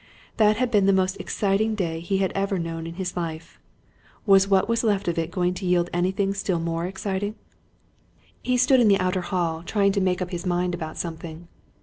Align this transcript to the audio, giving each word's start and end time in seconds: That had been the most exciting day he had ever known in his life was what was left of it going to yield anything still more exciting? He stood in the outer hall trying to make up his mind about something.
That 0.37 0.57
had 0.57 0.71
been 0.71 0.87
the 0.87 0.93
most 0.97 1.17
exciting 1.19 1.75
day 1.75 1.99
he 1.99 2.17
had 2.17 2.31
ever 2.33 2.57
known 2.57 2.87
in 2.87 2.95
his 2.95 3.15
life 3.15 3.59
was 4.25 4.47
what 4.47 4.67
was 4.67 4.83
left 4.83 5.07
of 5.07 5.19
it 5.19 5.29
going 5.29 5.53
to 5.53 5.65
yield 5.67 5.91
anything 5.93 6.33
still 6.33 6.57
more 6.57 6.87
exciting? 6.87 7.35
He 8.41 8.57
stood 8.57 8.79
in 8.79 8.87
the 8.87 8.99
outer 8.99 9.21
hall 9.21 9.61
trying 9.61 9.91
to 9.91 10.01
make 10.01 10.19
up 10.19 10.31
his 10.31 10.43
mind 10.43 10.73
about 10.73 10.97
something. 10.97 11.47